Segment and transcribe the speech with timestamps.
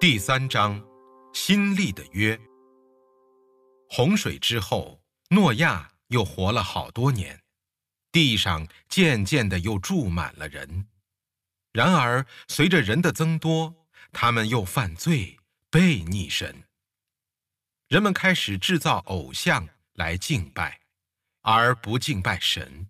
[0.00, 0.82] 第三章，
[1.34, 2.40] 新立的约。
[3.90, 7.38] 洪水之后，诺亚又活了好多年，
[8.10, 10.88] 地上渐渐的又住满了人。
[11.74, 16.64] 然而，随着人的增多，他们又犯罪，背逆神。
[17.88, 20.80] 人们开始制造偶像来敬拜，
[21.42, 22.88] 而不敬拜神。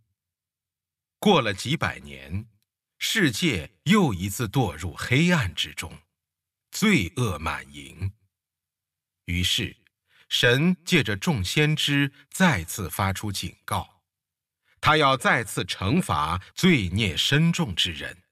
[1.19, 2.47] 过了几百年，
[2.99, 5.93] 世界又一次堕入黑暗之中，
[6.71, 8.13] 罪恶满盈。
[9.27, 9.77] 于是，
[10.29, 14.03] 神借着众先知再次发出警告，
[14.81, 18.23] 他要再次惩罚罪孽深重之人。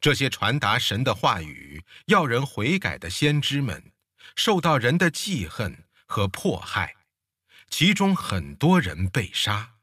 [0.00, 3.92] 这些传达神的话语、要人悔改的先知们，
[4.36, 6.94] 受到人的记恨和迫害，
[7.68, 9.76] 其中很多人被杀。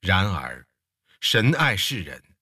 [0.00, 0.66] 然而，
[1.20, 2.35] 神爱世人，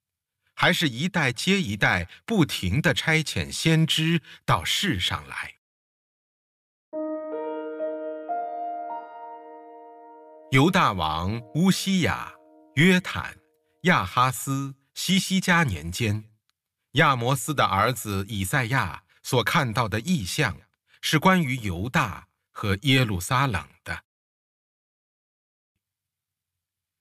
[0.54, 5.54] 还是一代接一代不停地差遣先知到世上来。
[10.50, 12.32] 犹大王乌西雅、
[12.76, 13.36] 约坦、
[13.82, 16.30] 亚哈斯、西西加年间。
[16.92, 20.60] 亚摩斯的儿子以赛亚所看到的异象，
[21.00, 24.04] 是关于犹大和耶路撒冷的。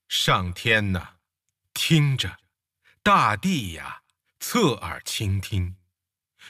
[0.07, 1.17] 上天呐，
[1.75, 2.31] 听着；
[3.03, 4.03] 大地呀，
[4.39, 5.75] 侧耳倾听。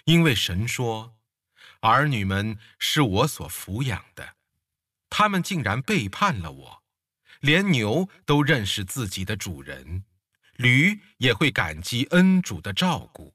[0.06, 1.18] 因为神说
[1.82, 4.36] ：“儿女们是我所抚养的，
[5.10, 6.84] 他们竟然背叛了我，
[7.40, 10.06] 连牛都认识自己的主人。”
[10.58, 13.34] 驴也会感激恩主的照顾，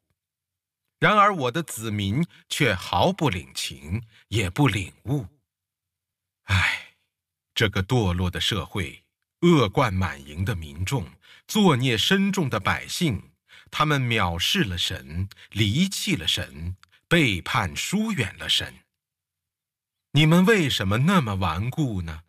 [1.01, 5.27] 然而我的子民却毫不领情，也不领悟。
[6.45, 6.95] 唉，
[7.53, 9.05] 这个堕落的社会，
[9.41, 11.11] 恶贯满盈的民众，
[11.49, 13.33] 作孽深重的百姓，
[13.71, 16.77] 他们藐视了神，离弃了神，
[17.09, 18.81] 背叛疏远了神。
[20.13, 22.21] 你们为什么那么顽固呢？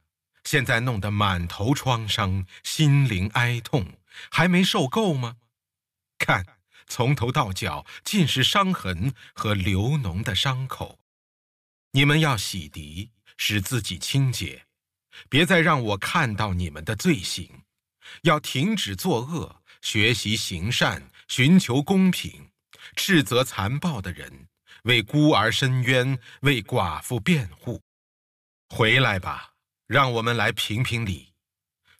[0.46, 4.00] 现在弄得满头创伤，心灵哀痛。
[4.32, 5.38] 还没受够吗？
[6.18, 11.00] 看，从头到脚尽是伤痕和流脓的伤口。
[11.92, 14.66] 你们要洗涤，使自己清洁，
[15.30, 17.64] 别再让我看到你们的罪行。
[18.24, 22.50] 要停止作恶，学习行善，寻求公平，
[22.96, 24.48] 斥责残暴的人，
[24.84, 27.82] 为孤儿伸冤，为寡妇辩护。
[28.70, 29.54] 回来吧，
[29.88, 31.34] 让我们来评评理。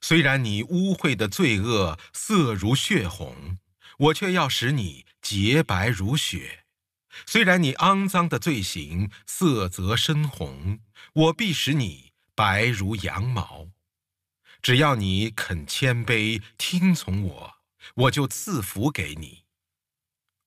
[0.02, 3.58] 虽然你污秽的罪恶色如血红，
[3.98, 6.64] 我却要使你洁白如雪；
[7.26, 10.80] 虽然你肮脏的罪行色泽深红，
[11.14, 13.68] 我必使你白如羊毛。
[14.62, 17.54] 只要你肯谦卑听从我，
[17.96, 19.44] 我就赐福给你。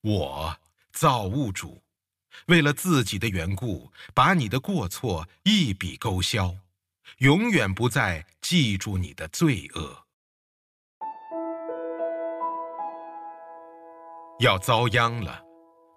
[0.01, 0.57] 我
[0.91, 1.83] 造物主，
[2.47, 6.55] 为了自己的缘故，把你的过错一笔勾销。
[7.19, 10.05] 永远不再记住你的罪恶，
[14.39, 15.43] 要遭殃了。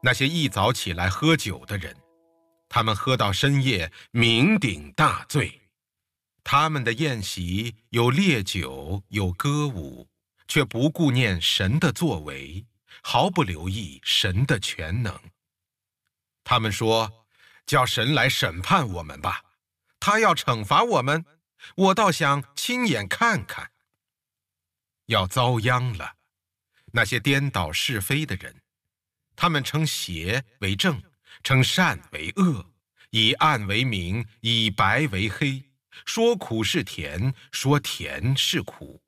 [0.02, 1.96] 那些一早起来喝酒的人，
[2.68, 5.65] 他们喝到深夜，酩酊大醉。
[6.48, 10.08] 他们的宴席有烈酒，有歌舞，
[10.46, 12.64] 却不顾念神的作为，
[13.02, 15.12] 毫不留意神的全能。
[16.44, 17.26] 他们说
[17.66, 19.42] ：“叫神来审判我们吧。”
[19.98, 21.24] 他要惩罚我们，
[21.74, 23.72] 我倒想亲眼看看。
[25.06, 26.14] 要遭殃了，
[26.92, 28.62] 那些颠倒是非的人，
[29.34, 31.02] 他们称邪为正，
[31.42, 32.72] 称善为恶，
[33.10, 35.65] 以暗为明，以白为黑，
[36.04, 39.00] 说苦是甜，说甜是苦。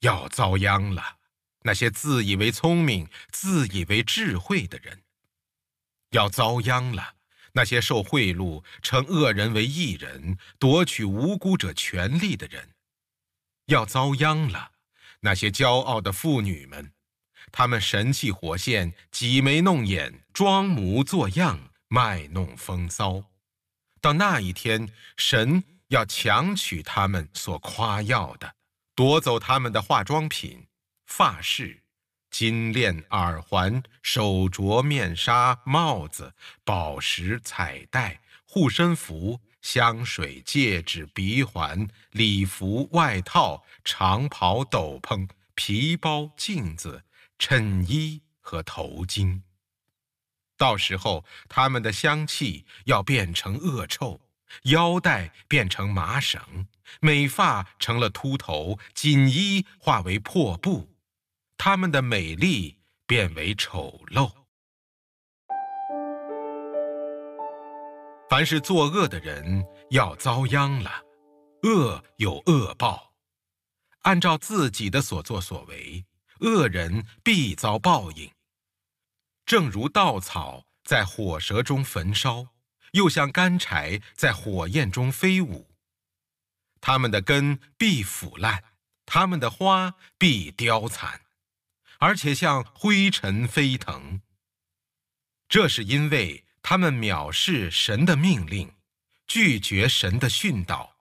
[0.00, 1.18] 要遭殃了，
[1.62, 5.02] 那些自以为聪明、自以为智慧的人，
[6.10, 7.16] 要遭殃了。
[7.52, 12.70] 那些受贿赂、称恶人为义人、夺取无辜者权利的人，
[13.66, 14.70] 要遭殃了；
[15.18, 16.92] 那些骄傲的妇女们，
[17.50, 23.24] 他们神气活现、挤眉弄眼、装模作样、卖弄风骚。
[24.00, 28.54] 到那一天，神要强取他们所夸耀的，
[28.94, 30.66] 夺走他们的化妆品、
[31.06, 31.82] 发饰。
[32.30, 36.32] 金链、耳环、手镯、面纱、帽子、
[36.64, 47.02] 宝石、彩带、护身符、香水、戒指、鼻环、礼服、外套、长袍、斗篷、皮包、镜子、
[47.36, 49.40] 衬衣和头巾。
[50.60, 54.20] 到时候，他们的香气要变成恶臭，
[54.64, 56.66] 腰带变成麻绳，
[57.00, 60.86] 美发成了秃头，锦衣化为破布。
[61.56, 62.76] 他们的美丽
[63.06, 64.30] 变为丑陋。
[68.28, 70.90] 凡是作恶的人要遭殃了，
[71.62, 73.14] 恶有恶报，
[74.02, 76.04] 按照自己的所作所为，
[76.40, 78.30] 恶人必遭报应。
[79.50, 82.54] 正如稻草在火舌中焚烧，
[82.92, 85.74] 又像干柴在火焰中飞舞。
[86.80, 88.62] 它们的根必腐烂，
[89.04, 91.22] 它们的花必凋残，
[91.98, 94.20] 而且像灰尘飞腾。
[95.48, 98.76] 这是因为他们藐视神的命令，
[99.26, 100.94] 拒绝神的训导，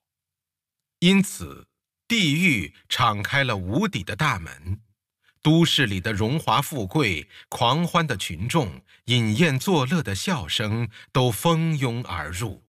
[0.98, 1.68] 因此
[2.08, 4.82] 地狱敞开了无底的大门，
[5.42, 12.64] 都市里的荣华富贵、狂欢的群众、饮宴作乐的笑声都蜂拥而入。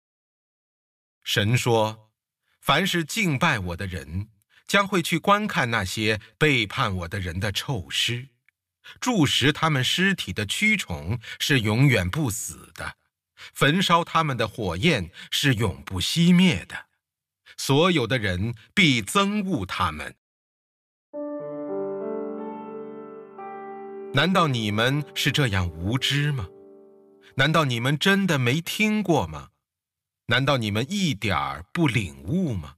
[1.22, 2.04] 神说。
[2.60, 4.28] 凡是敬拜我的人，
[4.66, 8.28] 将会去观看那些背叛我的人的臭尸，
[9.00, 12.96] 蛀食他们尸体的蛆虫是永远不死的，
[13.54, 16.88] 焚烧他们的火焰是永不熄灭的，
[17.56, 20.14] 所有的人必憎恶他们。
[24.18, 26.48] 难道你们是这样无知吗？
[27.36, 29.50] 难道你们真的没听过吗？
[30.26, 32.74] 难道你们一点儿不领悟吗？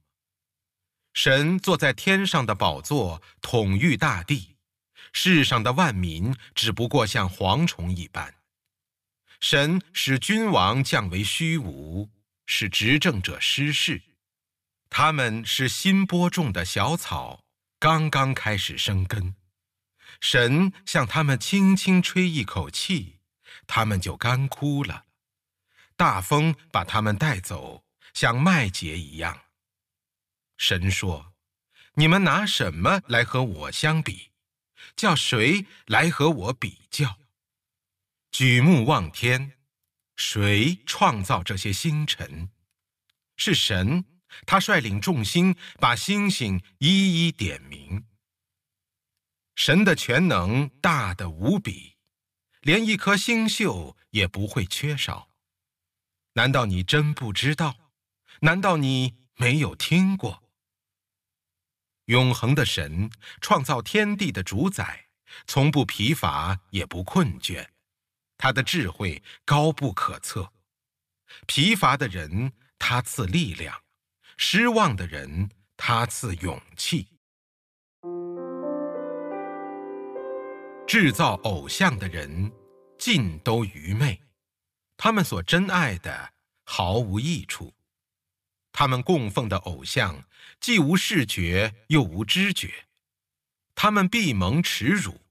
[1.15, 4.55] 神坐在天上的宝座，统御大地，
[5.13, 8.35] 世上的万民只不过像蝗虫一般。
[9.39, 12.07] 神使君王降为虚无，
[12.45, 13.99] 使执政者失势。
[14.91, 17.43] 他们是新播种的小草，
[17.79, 19.33] 刚刚开始生根。
[20.19, 23.19] 神向他们轻轻吹一口气，
[23.65, 25.05] 他们就干枯了。
[25.95, 29.39] 大风把他们带走，像麦秸一样。
[30.57, 31.33] 神说
[31.95, 34.31] ：“你们拿什么来和我相比？
[34.95, 37.19] 叫谁来和我比较？”
[38.31, 39.53] 举目望天，
[40.15, 42.49] 谁创造这些星辰？
[43.35, 44.05] 是神，
[44.45, 48.05] 他率领众星，把星星一一点明。
[49.63, 51.95] 神的全能大得无比，
[52.61, 55.29] 连一颗星宿也不会缺少。
[56.33, 57.91] 难道你真不知道？
[58.39, 60.41] 难道你没有听过？
[62.05, 65.09] 永恒的神创造天地的主宰，
[65.45, 67.67] 从不疲乏也不困倦，
[68.39, 70.51] 他的智慧高不可测。
[71.45, 73.79] 疲乏的人他赐力量，
[74.37, 77.10] 失望的人他赐勇气。
[80.91, 82.51] 制造偶像的人
[82.99, 84.21] 尽都愚昧。
[84.97, 86.33] 他们所珍爱的
[86.65, 87.73] 毫无益处，
[88.73, 90.25] 他们供奉的偶像
[90.59, 92.87] 既无视觉又无知觉，
[93.73, 95.21] 他们必蒙耻辱。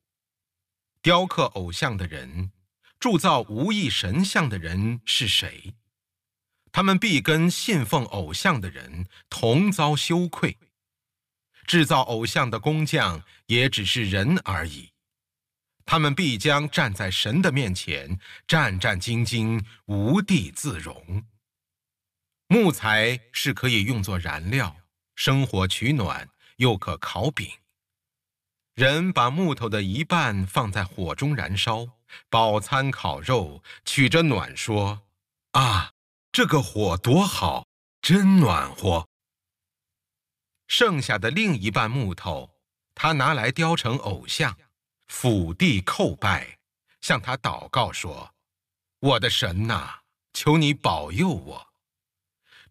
[1.02, 2.52] 雕刻偶像的人，
[2.98, 5.74] 铸造无意神像的人是谁？
[6.72, 10.56] 他们必跟信奉偶像的人同遭羞愧。
[11.66, 14.92] 制造偶像的工匠也只是人而已。
[15.90, 21.24] 他们必将站在神的面前，战战兢兢，无地自容。
[22.46, 24.76] 木材是可以用作燃料，
[25.16, 26.28] 生火取暖，
[26.58, 27.50] 又可烤饼。
[28.76, 31.98] 人把木头的一半放在火中燃烧，
[32.28, 35.02] 饱餐烤肉，取着暖说
[35.58, 35.90] ：“啊，
[36.30, 37.66] 这个火多好，
[38.00, 39.08] 真暖和。”
[40.70, 42.54] 剩下的另一半木头，
[42.94, 44.56] 他拿来雕成偶像。
[45.10, 46.56] 俯地叩拜，
[47.00, 48.32] 向他祷告说
[49.00, 50.02] ：“我的神呐，
[50.32, 51.72] 求你保佑我。”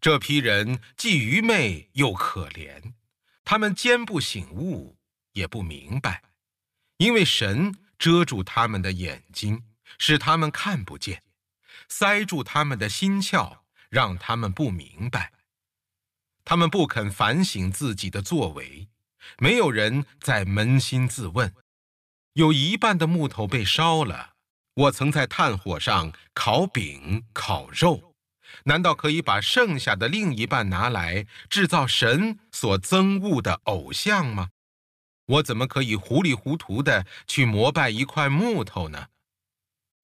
[0.00, 2.94] 这批人既愚昧又可怜，
[3.44, 4.96] 他们坚不醒悟，
[5.32, 6.22] 也不明白，
[6.96, 9.62] 因为神遮住他们的眼睛，
[9.98, 11.18] 使他们看不见；
[11.88, 13.58] 塞住他们的心窍，
[13.90, 15.34] 让他们不明白。
[16.42, 18.88] 他们不肯反省自己的作为，
[19.38, 21.54] 没有人在扪心自问。
[22.34, 24.34] 有一半的木头被烧了，
[24.74, 28.14] 我曾在炭火上烤饼、烤肉，
[28.64, 34.50] 难道可以把剩下的另一半拿来制造神所憎恶的偶像吗？
[35.26, 39.08] 我怎么可以糊里糊涂的去膜拜一块木头呢？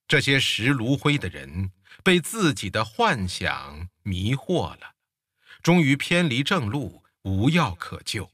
[0.09, 1.71] 这些拾炉灰的人
[2.03, 4.95] 被自己的幻想迷惑了，
[5.63, 8.31] 终于偏离正路，无药可救。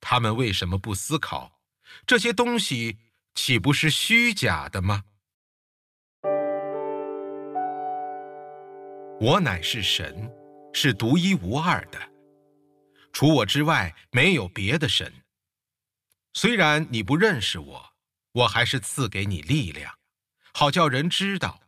[0.00, 1.60] 他们为什么不思考
[2.06, 2.98] 这些东西？
[3.34, 5.04] 岂不是虚假的吗？
[9.20, 10.30] 我乃是神，
[10.72, 11.98] 是独一无二的，
[13.12, 15.12] 除我之外没有别的神。
[16.32, 17.94] 虽然你不认识我，
[18.32, 19.92] 我还是赐给你力量，
[20.52, 21.60] 好叫人知道，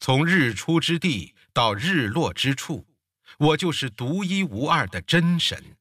[0.00, 2.86] 从日出之地到日落之处，
[3.38, 5.76] 我就是独一无二的真神。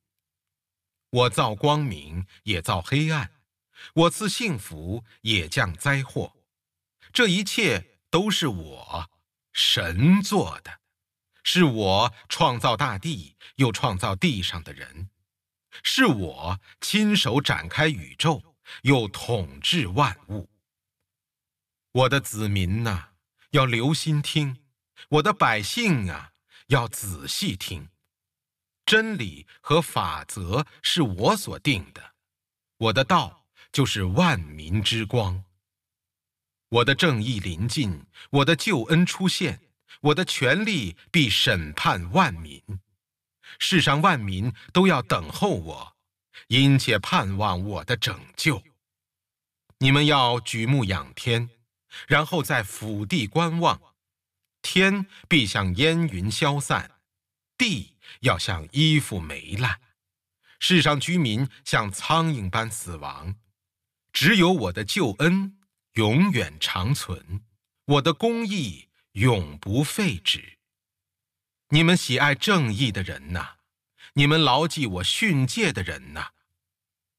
[1.09, 3.25] 我造光明，也造黑暗；
[3.93, 6.35] 我赐幸福，也降灾祸。
[7.13, 9.09] 这一切都是我
[9.51, 10.79] 神做的，
[11.43, 15.09] 是我创造大地，又创造地上的人，
[15.83, 20.49] 是我亲手展开宇宙，又统治万物。
[21.91, 23.09] 我的子民呐，
[23.49, 24.55] 要留心听；
[25.09, 26.31] 我的百姓啊，
[26.67, 27.89] 要仔细听。
[28.85, 32.13] 真理和法则是我所定的，
[32.77, 33.40] 我的道
[33.71, 35.43] 就是万民之光。
[36.69, 39.61] 我的正义临近，我的救恩出现，
[40.01, 42.61] 我的权力必审判万民。
[43.59, 45.95] 世上万民都要等候我，
[46.47, 48.63] 殷切盼望我的拯救。
[49.79, 51.49] 你们要举目仰天。
[52.07, 53.81] 然后在府地观望，
[54.61, 56.89] 天必像烟云消散，
[57.57, 59.81] 地要像衣服霉烂，
[60.57, 63.35] 世上居民像苍蝇般死亡，
[64.13, 65.57] 只有我的救恩
[65.93, 67.41] 永远长存，
[67.85, 70.57] 我的公义永不废止。
[71.69, 73.55] 你们喜爱正义的人呐，
[74.13, 76.29] 你们牢记我训诫的人呐，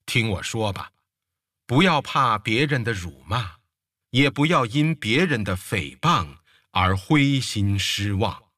[0.05, 0.91] 听我说吧，
[1.65, 3.63] 不要怕别人的辱骂。
[4.11, 6.37] 也不要因别人的诽谤
[6.69, 8.51] 而灰心失望，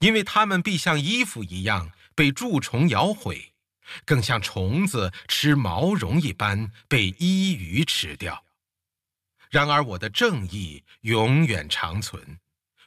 [0.00, 3.51] 因为他们必像衣服一样被蛀虫咬毁，
[4.04, 8.44] 更像虫子吃毛绒一般被衣鱼吃掉。
[9.50, 12.38] 然而我的正义永远长存，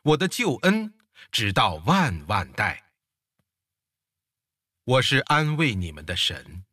[0.03, 0.93] 我的救恩
[1.31, 2.85] 直到万万代。
[4.85, 6.63] 我是安慰你们的神，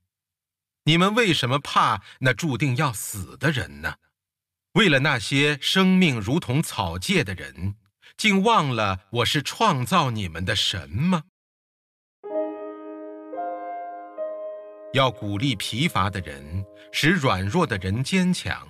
[0.84, 3.96] 你们为什么怕那注定要死的人呢？
[4.72, 7.76] 为了那些生命如同草芥的人，
[8.16, 11.24] 竟忘了我是创造你们的神吗？
[14.92, 18.68] 要鼓励疲乏的人，使软弱的人坚强；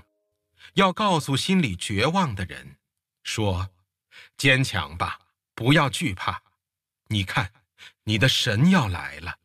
[0.74, 2.76] 要告诉心里绝望的人，
[3.24, 3.70] 说
[4.38, 5.18] ：“坚强吧，
[5.54, 6.42] 不要惧怕。
[7.08, 7.52] 你看，
[8.04, 9.38] 你的神要来了，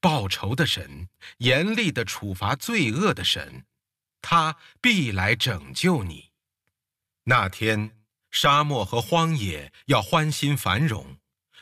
[0.00, 3.64] 报仇的神，严厉的处罚罪恶的神。”
[4.26, 6.30] 他必来拯救你。
[7.24, 7.90] 那天，
[8.30, 11.18] 沙漠和荒野要欢欣繁荣，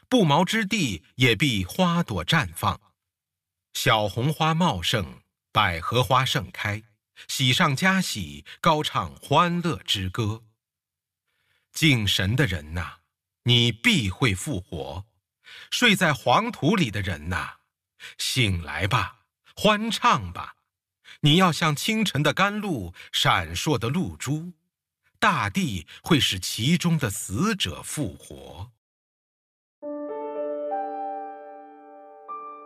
[0.09, 2.81] 不毛之地也必花朵绽放，
[3.75, 6.83] 小红花茂盛，百合花盛开，
[7.26, 10.45] 喜上加喜，高唱欢乐之歌。
[11.73, 12.99] 敬神的人呐，
[13.45, 15.07] 你必会复活；
[15.71, 17.55] 睡在黄土里的人呐，
[18.19, 19.21] 醒来吧，
[19.57, 20.57] 欢唱吧。
[21.21, 24.52] 你要像清晨的甘露，闪烁的露珠，
[25.19, 28.71] 大地会使其中的死者复活。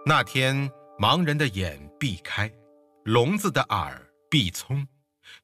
[0.06, 2.50] 那天，盲人的眼必开，
[3.04, 4.88] 聋子的耳必聪，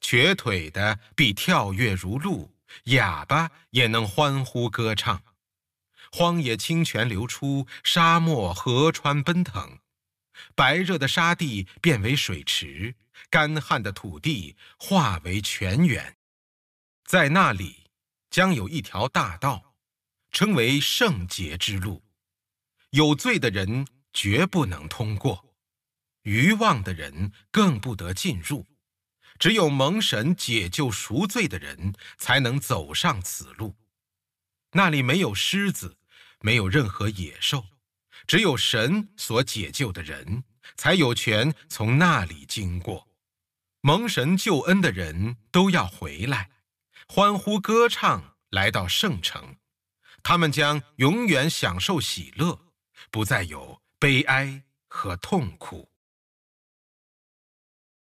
[0.01, 2.51] 瘸腿的必跳跃如鹿，
[2.85, 5.23] 哑巴也能欢呼歌唱。
[6.11, 9.79] 荒野清泉流出，沙漠河川奔腾。
[10.55, 12.95] 白热的沙地变为水池，
[13.29, 16.17] 干旱的土地化为泉源，
[17.05, 17.91] 在那里
[18.31, 19.75] 将有一条大道，
[20.31, 22.03] 称为圣洁之路。
[22.91, 25.55] 有罪的人绝不能通过，
[26.23, 28.67] 愚妄的人更不得进入。
[29.39, 33.77] 只有蒙神解救赎罪的人，才能走上此路。
[34.73, 35.99] 那里没有狮子，
[36.41, 37.67] 没有任何野兽。
[38.27, 40.45] 只有神所解救的人，
[40.77, 43.09] 才有权从那里经过。
[43.81, 46.53] 蒙神救恩的人都要回来，
[47.09, 49.57] 欢呼歌唱，来到圣城。
[50.23, 52.61] 他们将永远享受喜乐，
[53.11, 55.92] 不再有悲哀和痛苦。